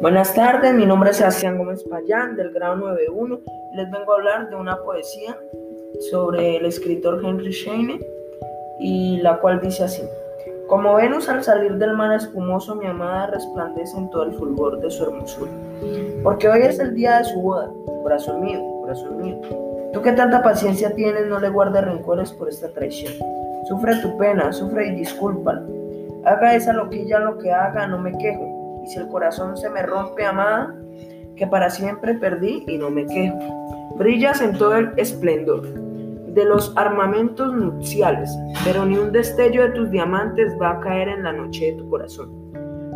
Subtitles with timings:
[0.00, 3.38] Buenas tardes, mi nombre es Sebastián Gómez Payán del grado 91
[3.70, 5.36] y les vengo a hablar de una poesía
[6.10, 8.00] sobre el escritor Henry Shane
[8.78, 10.02] y la cual dice así.
[10.68, 14.90] Como Venus al salir del mar espumoso, mi amada resplandece en todo el fulgor de
[14.90, 15.50] su hermosura.
[16.22, 17.70] Porque hoy es el día de su boda,
[18.02, 19.38] corazón mío, corazón mío.
[19.92, 23.12] Tú que tanta paciencia tienes, no le guardes rencores por esta traición.
[23.68, 25.62] Sufre tu pena, sufre y discúlpala.
[26.24, 29.82] Haga esa loquilla lo que haga, no me quejo y si el corazón se me
[29.82, 30.74] rompe, amada,
[31.36, 33.38] que para siempre perdí y no me quejo.
[33.96, 35.62] Brillas en todo el esplendor
[36.34, 38.30] de los armamentos nupciales,
[38.64, 41.88] pero ni un destello de tus diamantes va a caer en la noche de tu
[41.88, 42.30] corazón.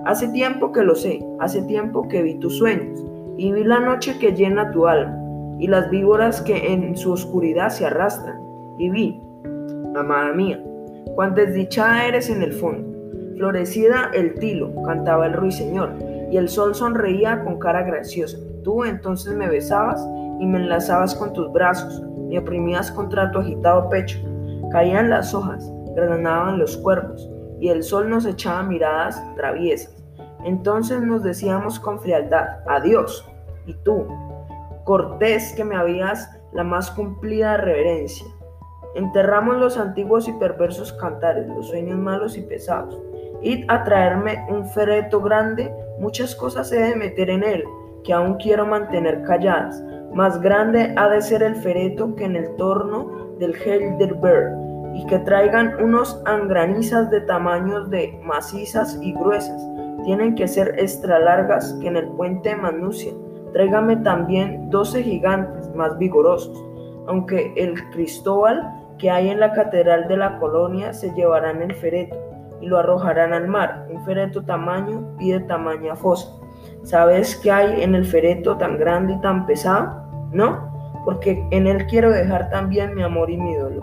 [0.06, 3.04] Hace tiempo que lo sé, hace tiempo que vi tus sueños,
[3.36, 5.18] y vi la noche que llena tu alma,
[5.58, 8.38] y las víboras que en su oscuridad se arrastran,
[8.78, 9.20] y vi,
[9.96, 10.62] amada mía,
[11.14, 12.93] cuán desdichada eres en el fondo,
[13.36, 15.94] Florecida el tilo, cantaba el ruiseñor,
[16.30, 18.38] y el sol sonreía con cara graciosa.
[18.62, 20.06] Tú entonces me besabas
[20.40, 24.18] y me enlazabas con tus brazos, me oprimías contra tu agitado pecho.
[24.70, 29.94] Caían las hojas, granaban los cuervos, y el sol nos echaba miradas traviesas.
[30.44, 33.28] Entonces nos decíamos con frialdad, adiós.
[33.66, 34.06] Y tú,
[34.84, 38.26] cortés que me habías la más cumplida reverencia.
[38.94, 43.00] Enterramos los antiguos y perversos cantares, los sueños malos y pesados.
[43.42, 47.64] Id a traerme un fereto grande, muchas cosas he de meter en él,
[48.04, 49.82] que aún quiero mantener calladas.
[50.12, 54.64] Más grande ha de ser el fereto que en el torno del Heidelberg,
[54.94, 59.60] y que traigan unos angranizas de tamaños de macizas y gruesas.
[60.04, 63.12] Tienen que ser extra largas que en el puente de Manucia.
[63.52, 66.64] Tráigame también doce gigantes más vigorosos,
[67.06, 72.16] aunque el Cristóbal que hay en la catedral de la colonia se llevarán el fereto
[72.60, 73.86] y lo arrojarán al mar.
[73.90, 76.28] Un fereto tamaño pide tamaña fosa.
[76.82, 80.02] ¿Sabes qué hay en el fereto tan grande y tan pesado?
[80.32, 80.72] ¿No?
[81.04, 83.82] Porque en él quiero dejar también mi amor y mi dolor.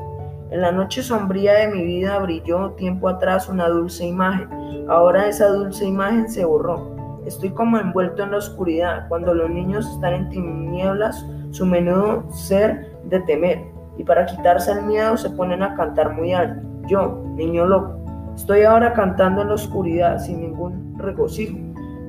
[0.51, 4.49] En la noche sombría de mi vida brilló tiempo atrás una dulce imagen.
[4.89, 7.21] Ahora esa dulce imagen se borró.
[7.25, 9.07] Estoy como envuelto en la oscuridad.
[9.07, 13.63] Cuando los niños están en tinieblas, su menudo ser de temer.
[14.01, 16.67] Y para quitarse el miedo se ponen a cantar muy alto.
[16.87, 18.01] Yo, niño loco,
[18.35, 21.55] Estoy ahora cantando en la oscuridad sin ningún regocijo.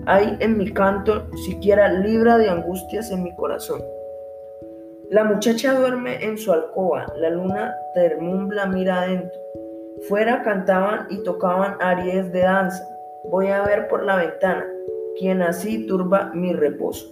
[0.06, 3.82] Hay en mi canto siquiera libra de angustias en mi corazón.
[5.10, 9.38] La muchacha duerme en su alcoba, la luna termumbla mira adentro.
[10.08, 12.82] Fuera cantaban y tocaban aries de danza.
[13.30, 14.64] Voy a ver por la ventana,
[15.18, 17.06] quien así turba mi reposo.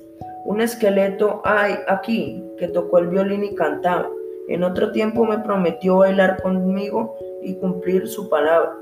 [0.47, 4.09] Un esqueleto hay aquí que tocó el violín y cantaba.
[4.49, 8.73] En otro tiempo me prometió bailar conmigo y cumplir su palabra.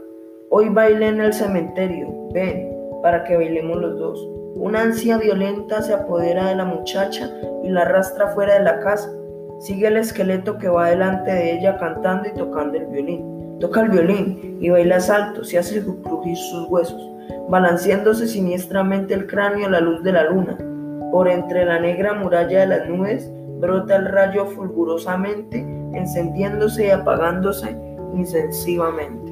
[0.50, 4.28] Hoy bailé en el cementerio, ven, para que bailemos los dos.
[4.54, 7.30] Una ansia violenta se apodera de la muchacha
[7.62, 9.12] y la arrastra fuera de la casa.
[9.60, 13.58] Sigue el esqueleto que va delante de ella cantando y tocando el violín.
[13.60, 17.10] Toca el violín y baila salto, se hace crujir sus huesos,
[17.48, 20.56] balanceándose siniestramente el cráneo a la luz de la luna.
[21.12, 25.58] Por entre la negra muralla de las nubes brota el rayo fulgurosamente,
[25.92, 27.76] encendiéndose y apagándose
[28.14, 29.27] insensiblemente.